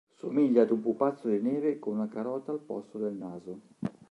Somiglia 0.17 0.63
ad 0.63 0.71
un 0.71 0.81
pupazzo 0.81 1.27
di 1.27 1.37
neve 1.39 1.77
con 1.77 1.93
una 1.93 2.07
carota 2.07 2.51
al 2.51 2.57
posto 2.63 2.97
del 2.97 3.13
naso. 3.13 3.61